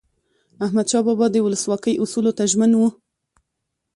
[0.65, 2.79] احمدشاه بابا به د ولسواکۍ اصولو ته ژمن و.